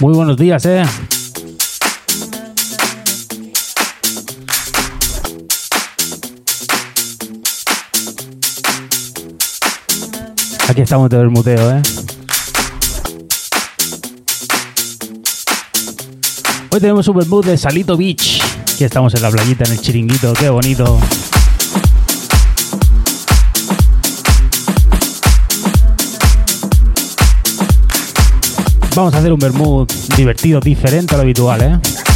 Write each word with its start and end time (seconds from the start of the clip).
Muy 0.00 0.14
buenos 0.14 0.38
días, 0.38 0.64
¿eh? 0.64 0.82
Aquí 10.68 10.80
estamos 10.80 11.10
de 11.10 11.18
Bermuteo, 11.18 11.70
¿eh? 11.72 11.82
Hoy 16.70 16.80
tenemos 16.80 17.06
un 17.06 17.16
Bermud 17.18 17.44
de 17.44 17.58
Salito 17.58 17.94
Beach. 17.98 18.40
Aquí 18.72 18.84
estamos 18.84 19.12
en 19.14 19.20
la 19.20 19.30
playita, 19.30 19.64
en 19.64 19.72
el 19.72 19.80
chiringuito, 19.82 20.32
qué 20.32 20.48
bonito. 20.48 20.98
Vamos 29.00 29.14
a 29.14 29.18
hacer 29.20 29.32
un 29.32 29.38
Bermud 29.38 29.90
divertido, 30.14 30.60
diferente 30.60 31.14
a 31.14 31.16
lo 31.16 31.22
habitual, 31.22 31.62
¿eh? 31.62 32.09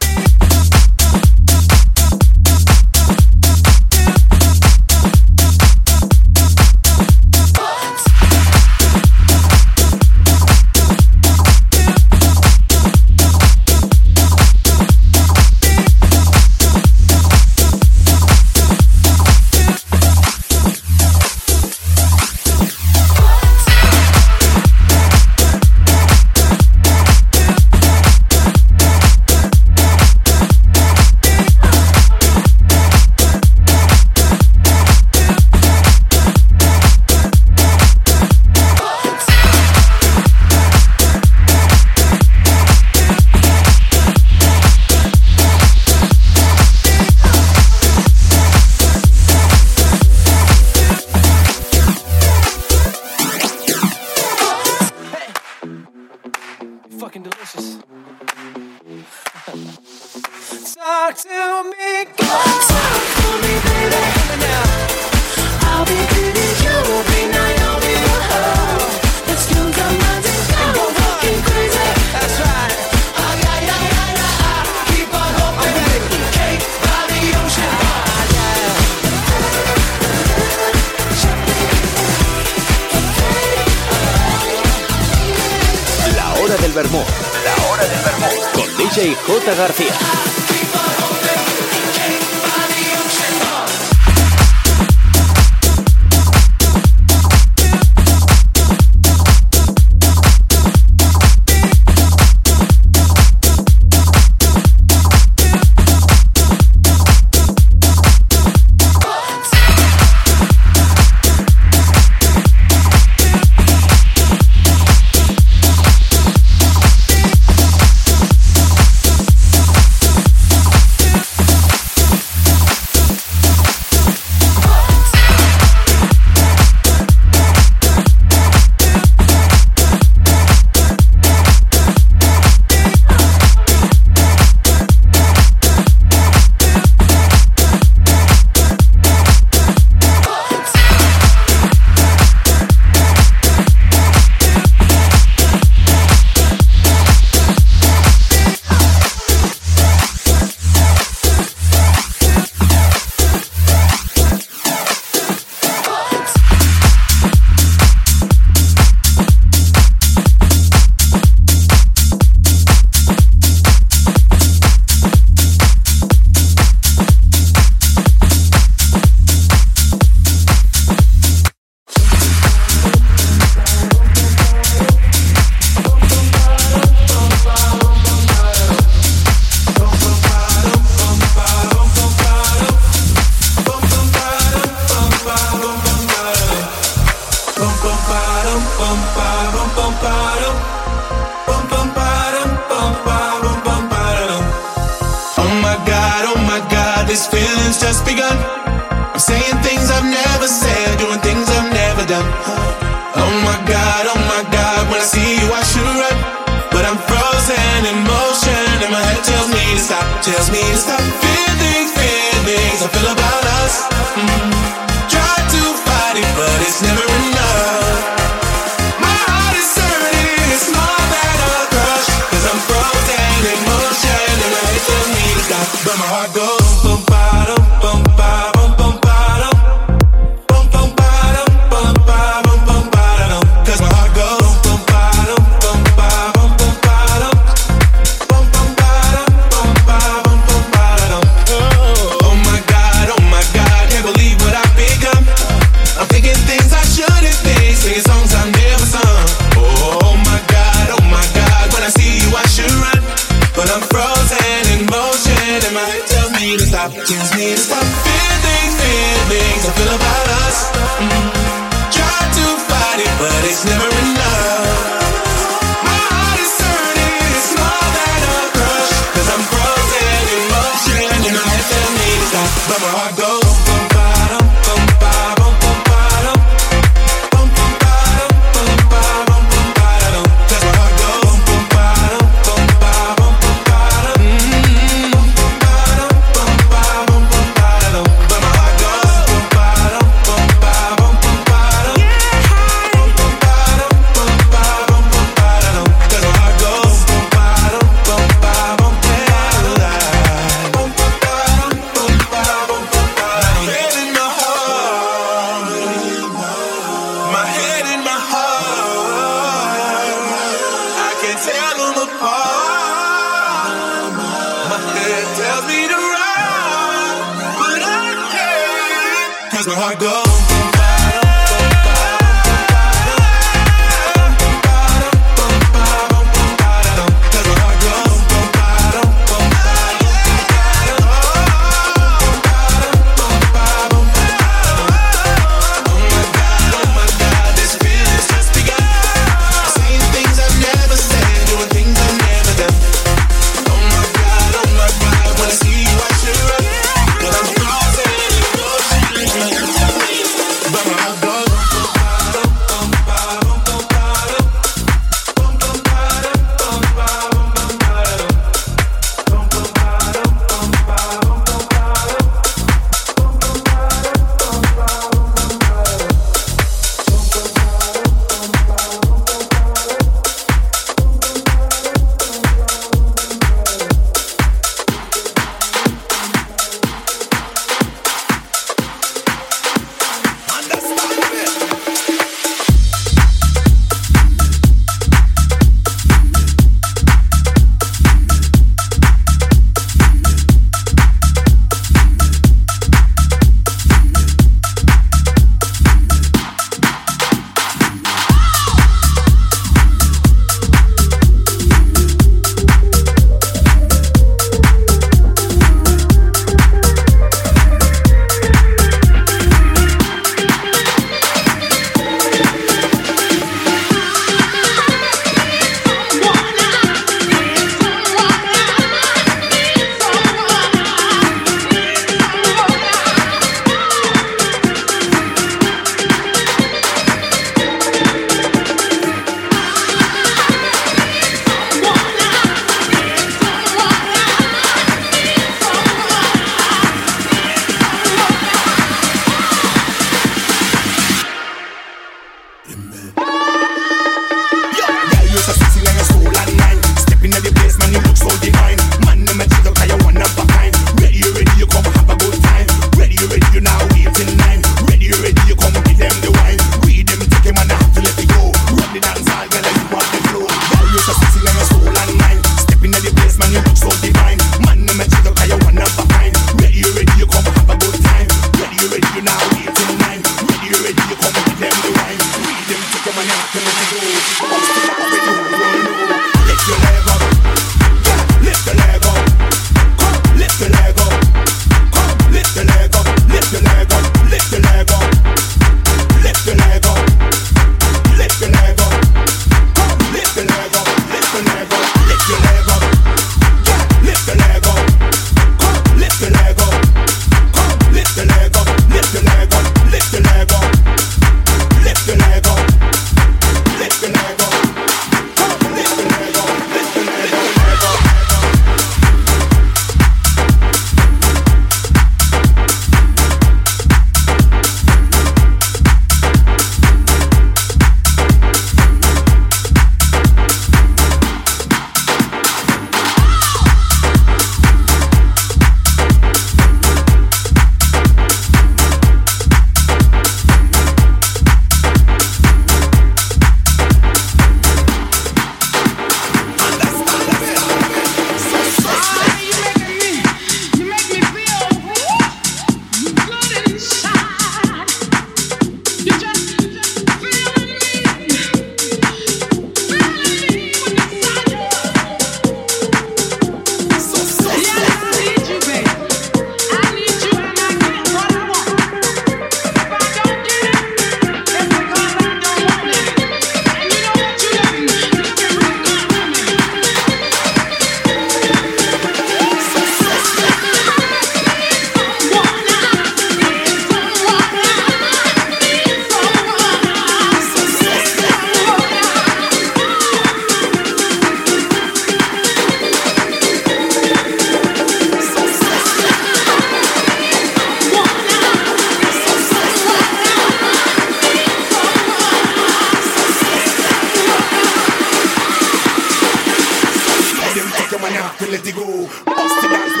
you 597.91 597.97
wanna 597.97 598.31
to 598.37 598.47
let 598.49 598.65
it 598.65 598.75
go. 598.75 600.00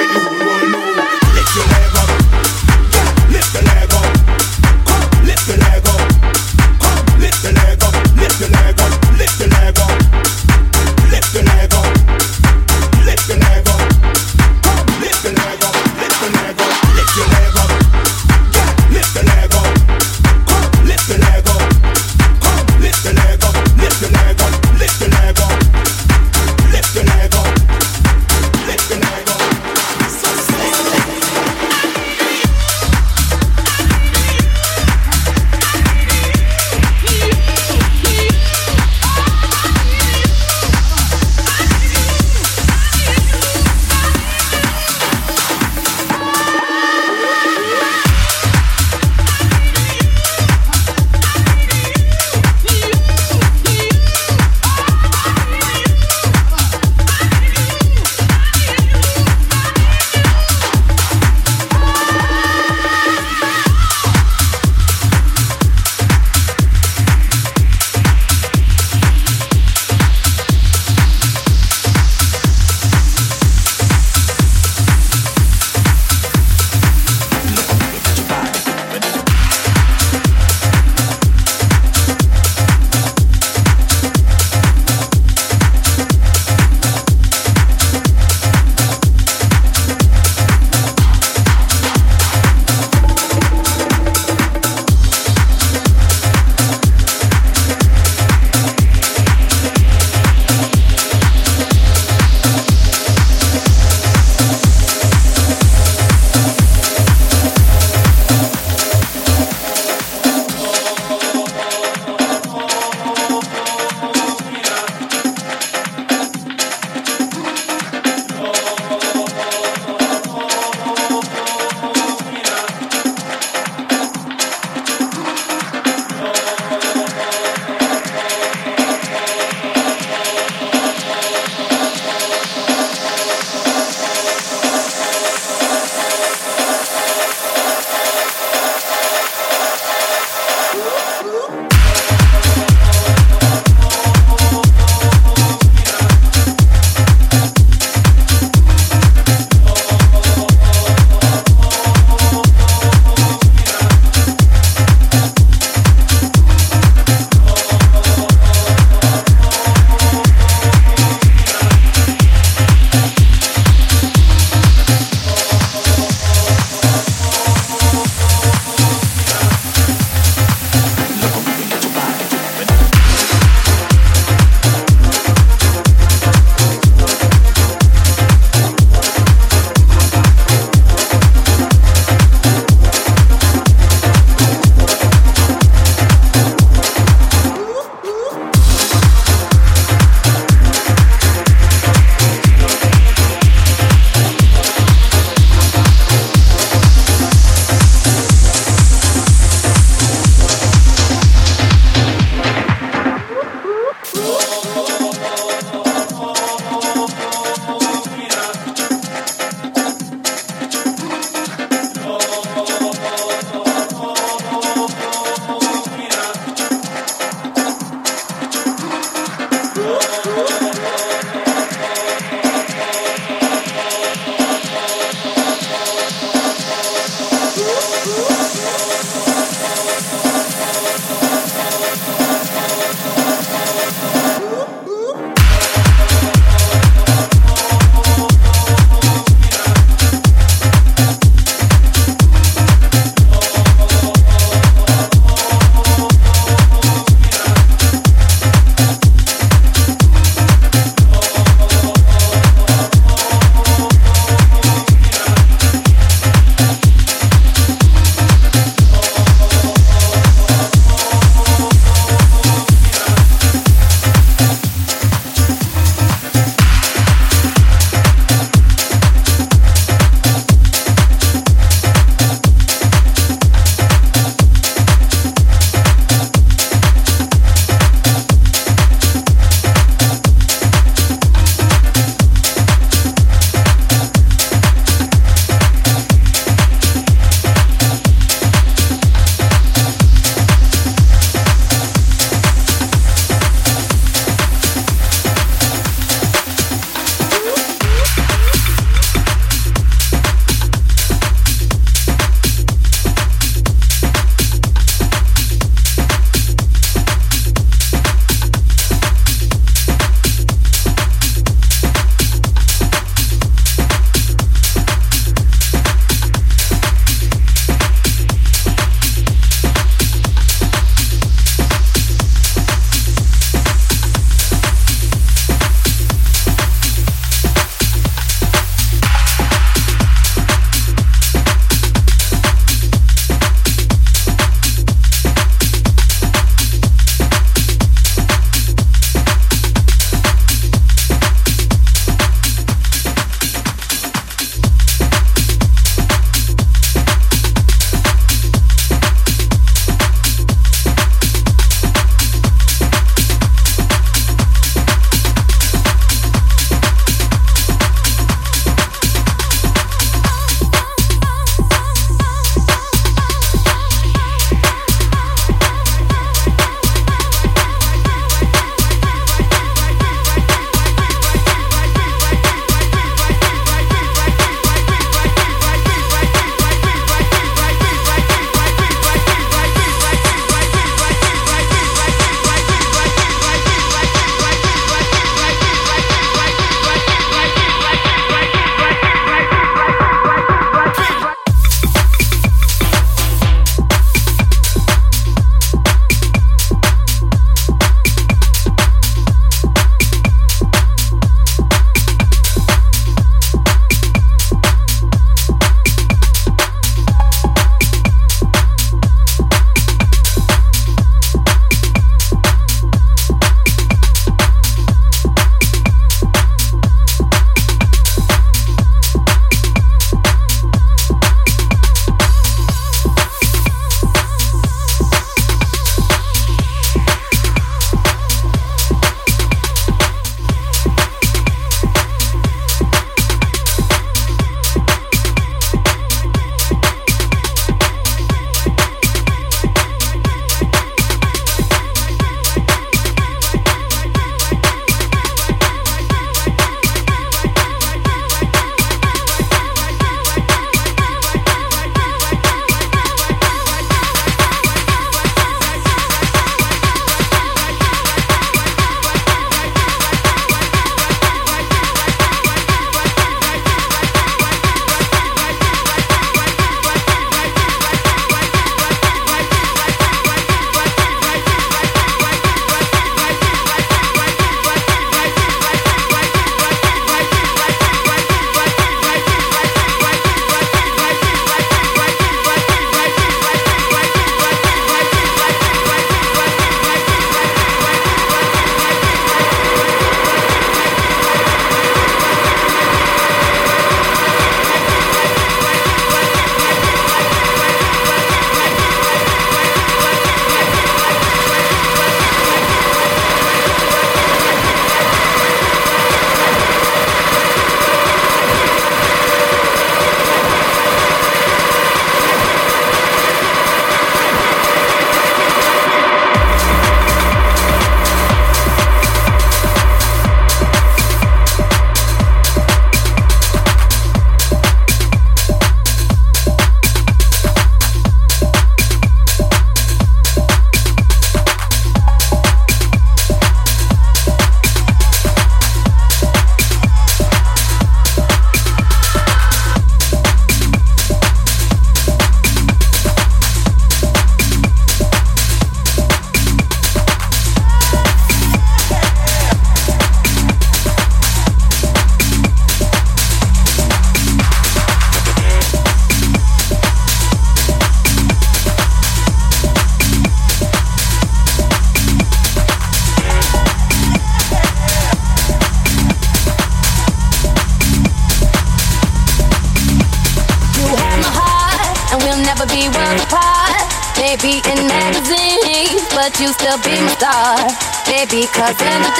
because 578.29 578.79
in 578.81 579.10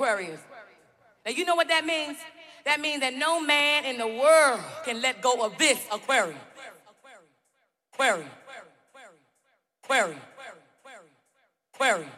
Aquarius. 0.00 0.40
Now, 1.26 1.32
you 1.32 1.44
know 1.44 1.54
what 1.54 1.68
that 1.68 1.84
means? 1.84 2.16
That 2.64 2.80
means 2.80 3.00
that 3.00 3.14
no 3.14 3.40
man 3.40 3.84
in 3.84 3.98
the 3.98 4.06
world 4.06 4.60
can 4.84 5.02
let 5.02 5.20
go 5.20 5.44
of 5.44 5.58
this 5.58 5.78
aquarium. 5.92 6.38
Aquarium. 7.92 8.28
Aquarium. 9.84 10.20
Aquarium. 11.74 12.10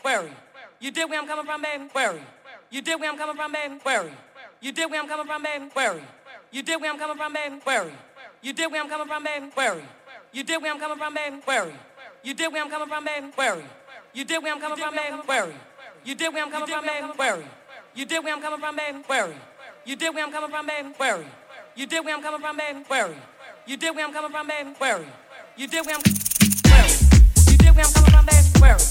Aquarium. 0.00 0.34
You 0.80 0.90
dig 0.90 1.08
where 1.08 1.20
I'm 1.20 1.26
coming 1.28 1.46
from, 1.46 1.62
baby? 1.62 1.84
Aquarium. 1.84 2.26
You 2.70 2.82
dig 2.82 2.98
where 2.98 3.10
I'm 3.10 3.16
coming 3.18 3.36
from, 3.36 3.52
baby? 3.52 3.74
Aquarium. 3.76 4.16
You 4.60 4.72
dig 4.72 4.90
where 4.90 5.00
I'm 5.00 5.08
coming 5.08 5.26
from, 5.26 5.42
baby? 5.42 5.64
Aquarium. 5.66 6.06
You 6.50 6.62
dig 6.62 6.80
where 6.80 6.90
I'm 6.90 6.98
coming 6.98 7.16
from, 7.16 7.32
baby? 7.32 7.54
Aquarium. 7.54 7.96
You 8.42 8.52
dig 8.52 8.72
where 8.72 8.82
I'm 8.82 8.88
coming 8.88 9.06
from, 9.06 9.22
baby? 9.22 9.46
Aquarium. 9.46 9.88
You 10.32 10.42
dig 10.42 10.62
where 10.62 10.72
I'm 10.72 10.80
coming 10.80 10.98
from, 10.98 11.14
baby? 11.14 11.36
Aquarium. 11.36 11.78
You 12.24 12.34
dig 12.34 12.52
where 12.52 12.62
I'm 12.64 12.70
coming 12.70 12.88
from, 12.88 13.04
baby? 13.04 13.26
Aquarium. 13.28 13.68
You 14.12 14.24
dig 14.24 14.42
where 14.42 14.52
I'm 14.52 14.60
coming 14.60 14.78
from, 14.78 14.94
baby? 14.94 15.14
Aquarium. 15.22 15.60
You 16.04 16.14
dig 16.14 16.34
where 16.34 16.44
I'm 16.44 16.50
coming 16.50 16.68
from, 16.68 16.84
baby? 16.84 17.06
Aquarium. 17.08 17.48
You 17.94 18.04
dig 18.04 18.22
where 18.22 18.34
I'm 18.34 18.42
coming 18.42 18.60
from, 18.60 18.76
baby? 18.76 18.98
Aquarium. 18.98 19.40
You 19.86 19.96
dig 19.96 20.14
where 20.14 20.24
I'm 20.26 20.32
coming 20.32 20.50
from, 20.50 20.66
baby? 20.66 20.88
Aquarium. 20.90 21.30
You 21.76 21.86
dig 21.86 22.04
where 22.04 22.14
I'm 22.14 22.22
coming 22.22 22.40
from, 22.42 22.56
baby? 22.58 22.80
Aquarium. 22.80 23.22
You 23.66 23.76
dig 23.78 23.94
where 23.96 24.04
I'm 24.04 24.12
coming 24.12 24.30
from, 24.30 24.46
baby? 24.46 24.70
Aquarium. 24.70 25.12
You 25.56 25.66
dig 25.66 25.86
where 25.86 25.96
I'm. 25.96 26.02
You 26.04 27.56
dig 27.56 27.72
where 27.72 27.86
I'm 27.88 27.92
coming 27.96 28.12
from, 28.12 28.26
baby? 28.26 28.44
Aquarium. 28.52 28.84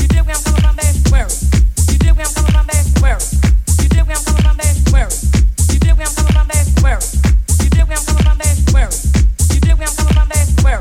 You 0.00 0.08
dig 0.08 0.24
where 0.24 0.32
I'm 0.32 0.40
coming 0.40 0.62
from, 0.64 0.76
baby? 0.80 0.98
Aquarium. 1.04 1.36
You 1.84 1.98
dig 2.00 2.16
where 2.16 2.24
I'm 2.24 2.32
coming 2.32 2.52
from, 2.56 2.64
baby? 2.64 2.88
Aquarium. 2.96 3.28
You 3.76 3.88
dig 3.92 4.04
where 4.08 4.16
I'm 4.16 4.24
coming 4.24 4.40
from, 4.40 4.56
baby? 4.56 4.80
Aquarium. 4.88 5.20
You 5.68 5.78
dig 5.84 5.94
where 6.00 6.08
I'm 6.08 6.16
coming 6.16 6.32
from, 6.32 6.48
baby? 6.48 6.72
Aquarium. 6.80 7.44
You 7.60 7.68
dig 7.76 7.84
where 7.92 8.08
I'm 8.08 8.08
coming 8.08 8.24
from, 8.24 8.38
baby? 8.40 8.64
Aquarium. 8.64 9.04
You 9.52 9.60
dig 9.60 9.76
where 9.76 9.84
I'm 9.84 9.96
coming 10.00 10.16
from, 10.16 10.28
baby? 10.32 10.52
Where. 10.64 10.80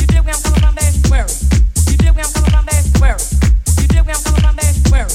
You 0.00 0.06
dig 0.08 0.22
where 0.24 0.32
I'm 0.32 0.40
coming 0.40 0.62
from, 0.64 0.74
baby? 0.80 0.98
Where. 1.12 1.28
You 1.28 1.96
dig 2.00 2.12
where 2.16 2.24
I'm 2.24 2.32
coming 2.32 2.52
from, 2.56 2.64
baby? 2.64 2.88
Where 3.04 3.20
where? 4.02 5.06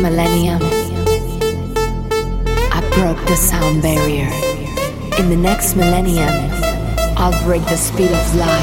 Millennium. 0.00 0.60
I 2.72 2.80
broke 2.94 3.24
the 3.26 3.36
sound 3.36 3.82
barrier. 3.82 4.28
In 5.18 5.30
the 5.30 5.36
next 5.36 5.76
millennium, 5.76 6.28
I'll 7.16 7.44
break 7.44 7.62
the 7.66 7.76
speed 7.76 8.10
of 8.10 8.34
light. 8.36 8.53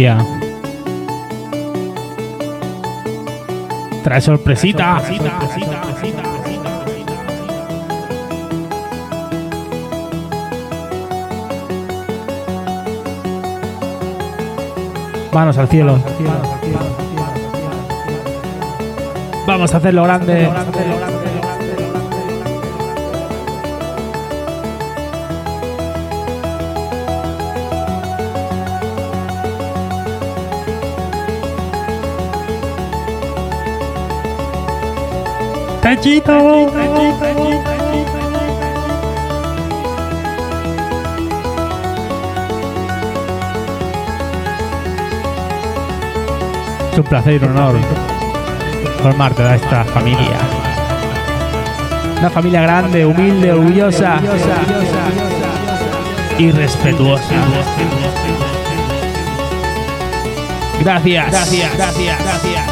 Familia. 0.00 0.18
Trae 4.02 4.20
sorpresita. 4.20 5.02
Manos 15.32 15.58
al 15.58 15.68
cielo. 15.68 15.98
Vamos 19.46 19.74
a 19.74 19.76
hacerlo 19.76 20.04
grande. 20.04 20.48
Tachito. 35.82 36.68
Es 46.92 46.98
un 46.98 47.04
placer 47.04 47.40
y 47.40 47.44
un 47.44 47.50
honor 47.56 47.76
formarte 49.02 49.42
de 49.42 49.56
esta 49.56 49.84
familia. 49.84 50.36
Una 52.18 52.28
familia 52.28 52.62
grande, 52.62 53.06
humilde, 53.06 53.52
orgullosa 53.52 54.20
y 56.38 56.50
respetuosa. 56.50 57.34
Gracias. 60.80 61.30
Gracias. 61.30 61.76
Gracias. 61.76 62.18
Gracias. 62.22 62.69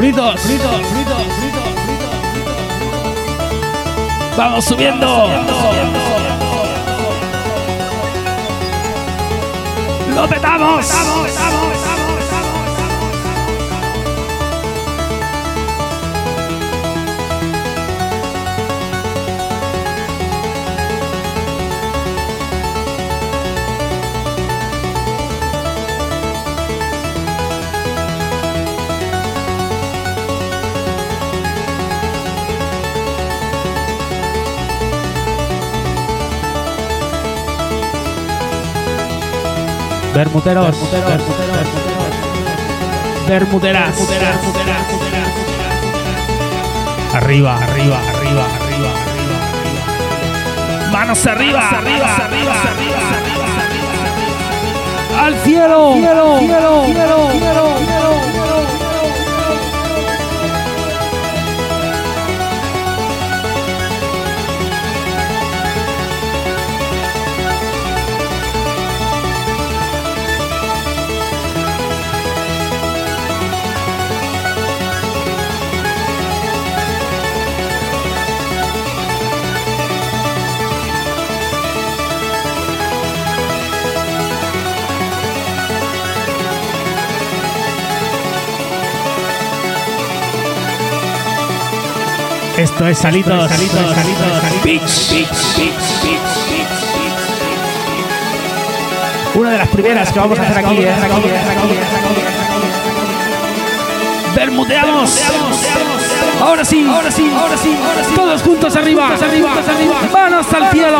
Fritos, 0.00 0.40
fritos, 0.40 0.70
fritos, 0.70 1.22
fritos, 1.22 1.62
fritos. 1.84 2.08
Vamos 4.34 4.64
subiendo. 4.64 5.28
Lo 10.14 10.26
petamos. 10.26 10.86
Bermuteros, 40.20 40.76
Bermuteras, 43.26 43.96
Arriba, 47.14 47.56
arriba, 47.56 47.56
arriba, 47.56 47.96
arriba, 47.96 48.44
arriba, 48.54 48.90
arriba. 49.56 50.92
Manos 50.92 51.26
arriba, 51.26 51.70
arriba, 51.70 52.16
arriba, 52.16 52.52
arriba, 52.68 53.46
Al 55.24 55.34
cielo, 55.42 55.94
cielo, 55.94 56.38
cielo, 56.40 56.84
cielo, 56.84 57.30
cielo, 57.32 57.89
Esto 92.60 92.86
es 92.86 92.98
Salitos, 92.98 93.48
Salitos, 93.50 93.94
Salitos, 93.94 94.62
Beach. 94.62 95.26
Una 99.34 99.50
de 99.52 99.58
las 99.58 99.68
primeras 99.68 100.12
que 100.12 100.18
vamos 100.18 100.38
a 100.38 100.42
hacer 100.42 100.58
aquí, 100.58 100.74
¿eh? 100.76 100.92
Bermudeamos. 104.36 105.18
Ahora 106.42 106.62
sí, 106.62 106.86
ahora 106.86 107.10
sí, 107.10 107.32
ahora 107.34 107.56
sí, 107.56 107.74
todos 108.14 108.42
juntos 108.42 108.76
arriba, 108.76 109.08
arriba, 109.08 109.52
arriba, 109.54 109.96
manos 110.12 110.46
al 110.52 110.70
cielo. 110.70 110.98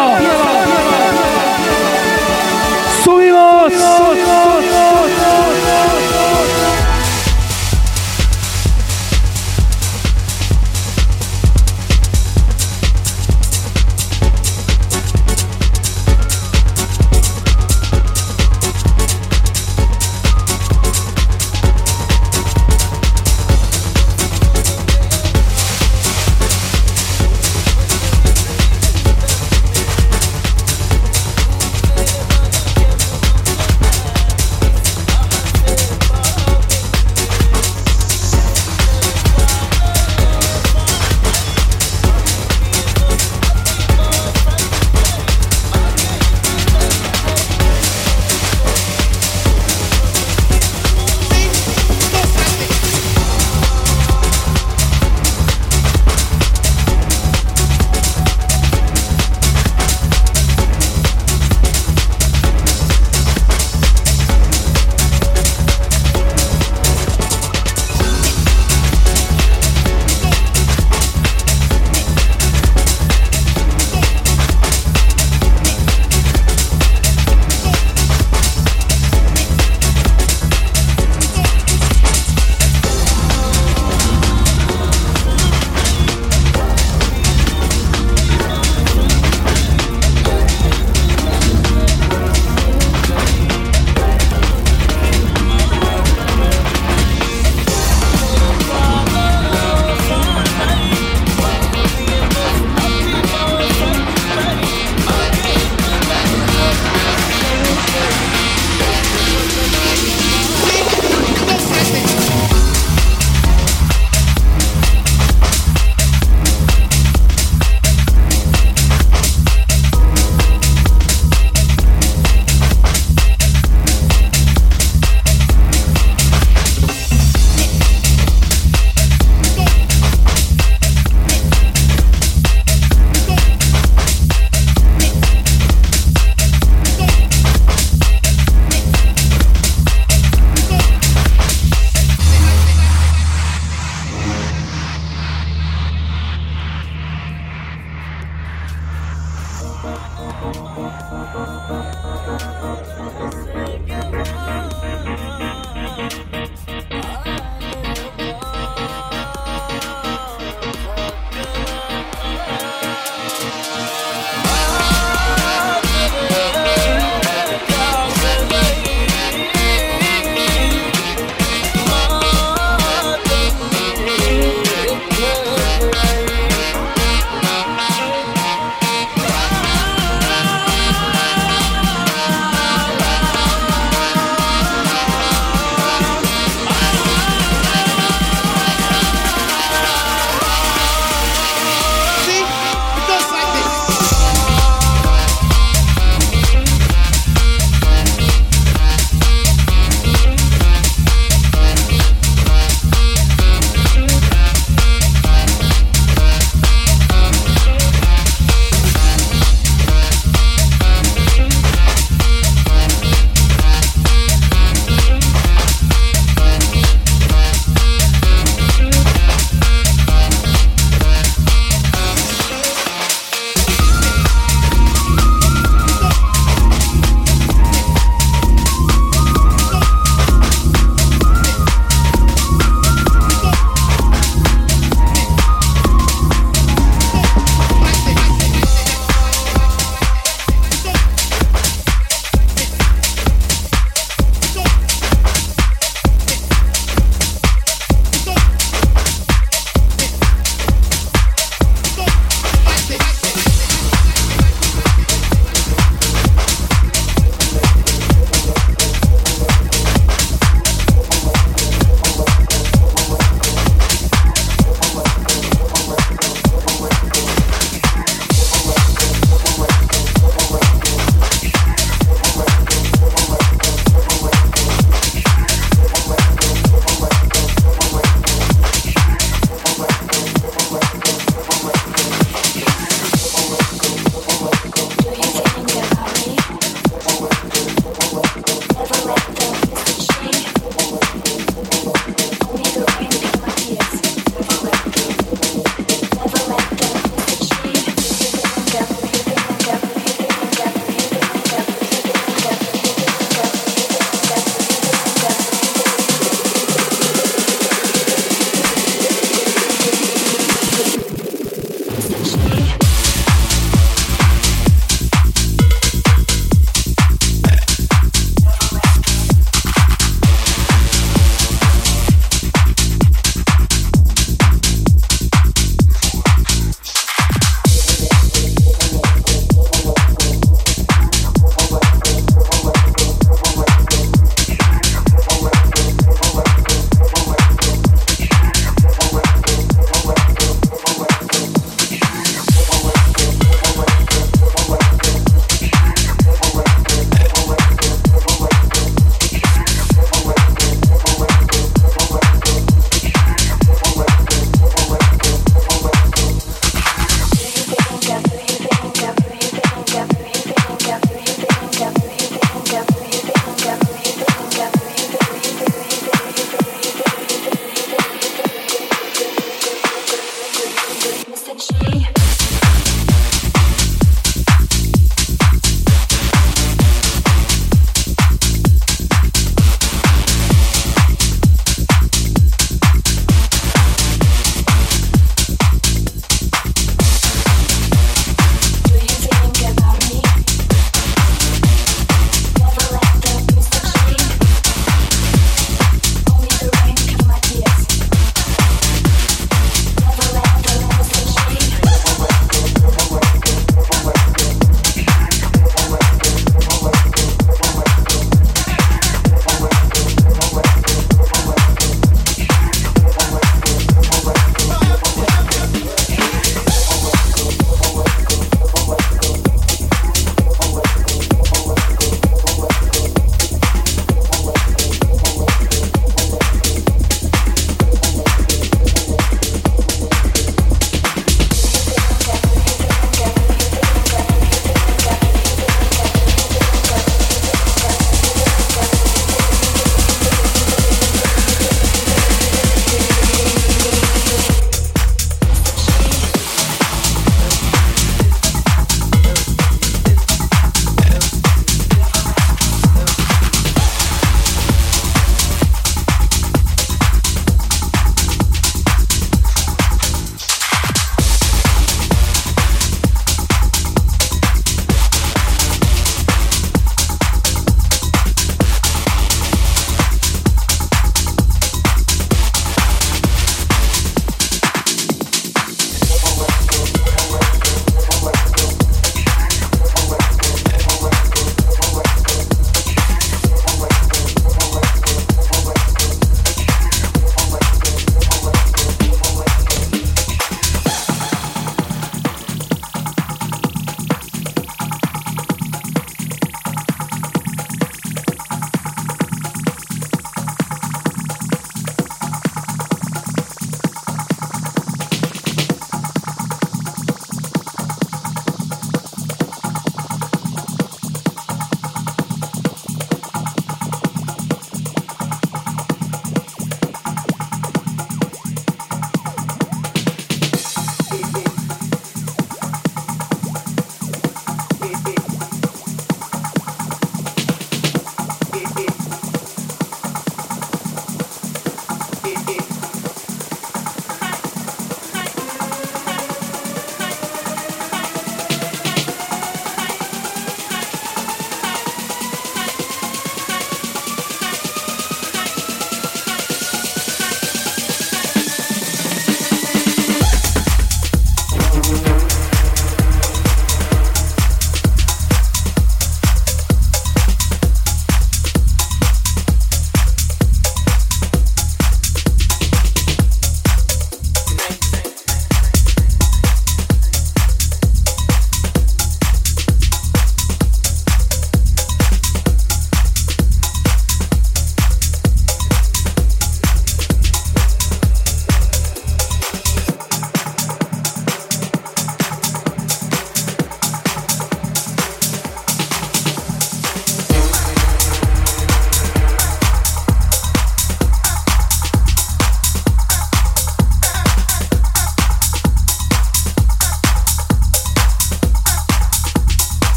Subimos. 3.04 3.72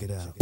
check 0.00 0.10
it 0.10 0.16
out. 0.16 0.39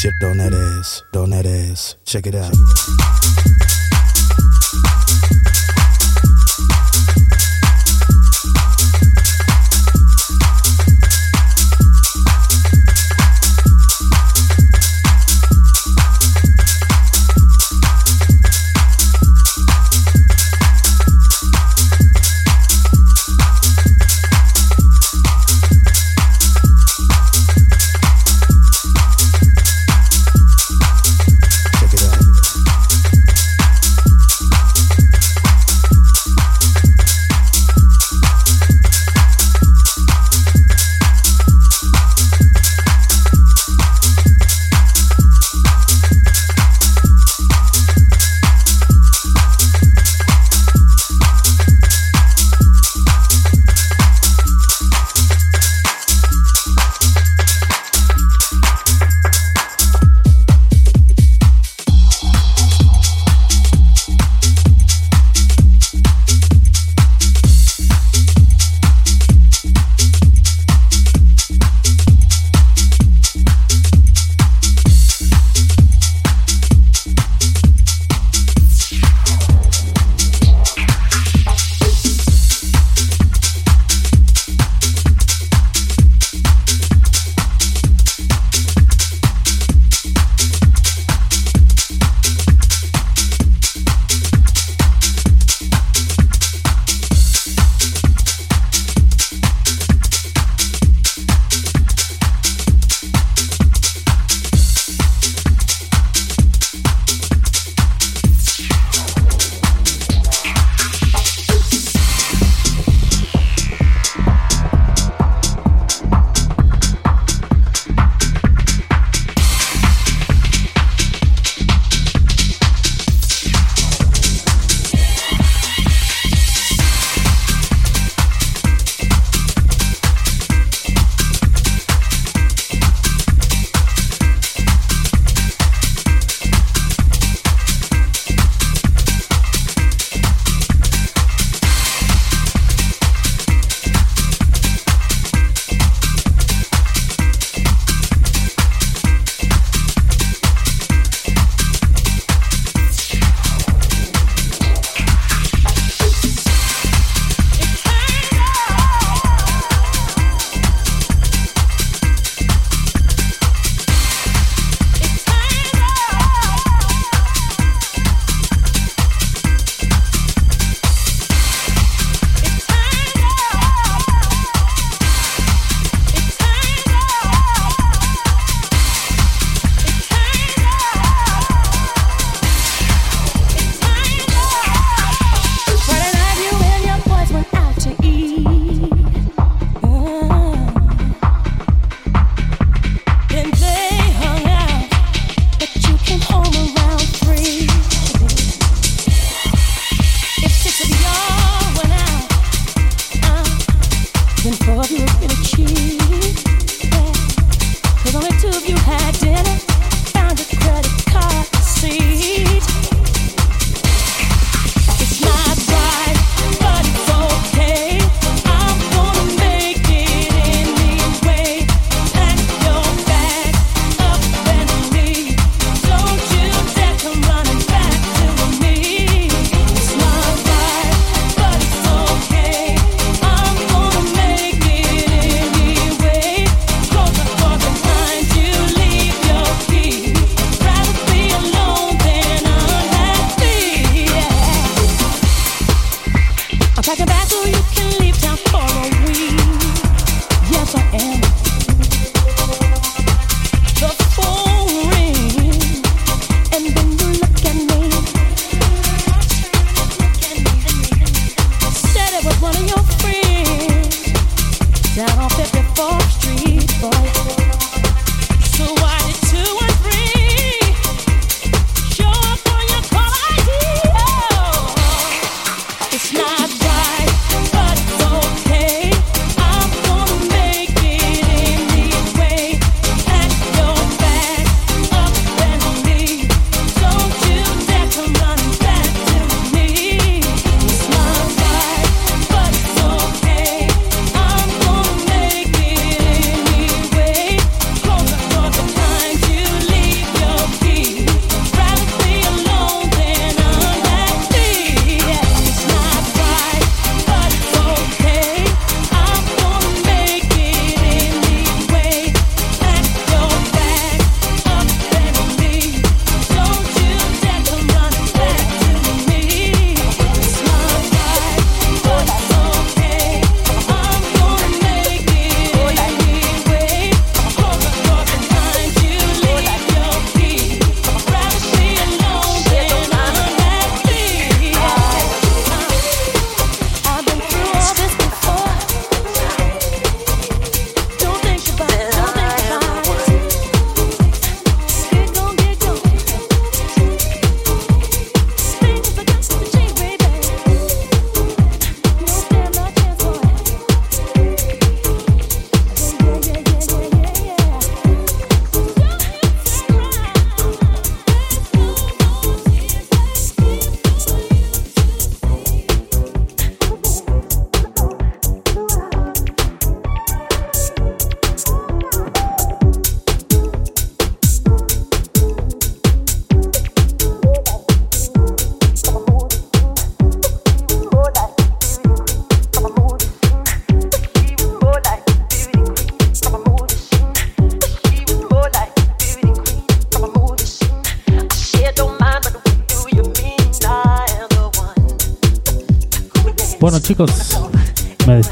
shit 0.00 0.14
on 0.24 0.38
that 0.38 0.54
ass, 0.54 1.02
on 1.14 1.28
that 1.28 1.44
ass. 1.44 1.96
Check 2.06 2.26
it 2.26 2.34
out. 2.34 3.19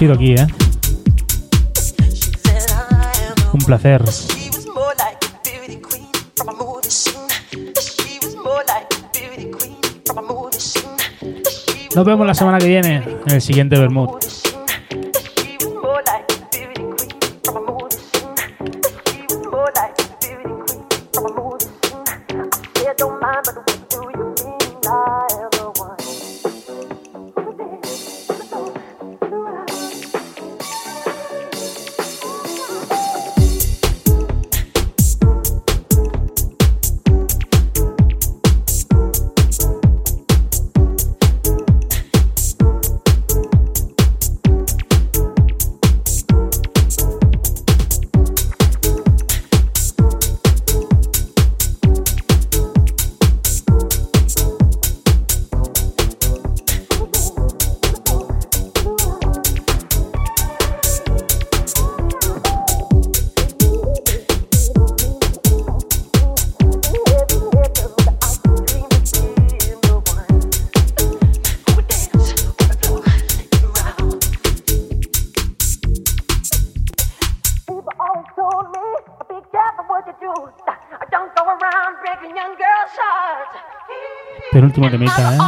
aquí, 0.06 0.34
¿eh? 0.34 0.46
Un 3.52 3.60
placer. 3.60 4.04
Nos 11.96 12.04
vemos 12.04 12.26
la 12.26 12.34
semana 12.34 12.58
que 12.58 12.68
viene 12.68 13.02
en 13.26 13.34
el 13.34 13.40
siguiente 13.40 13.76
Bermud. 13.76 14.10
wanted 84.78 84.92
to 84.92 84.98
make 84.98 85.47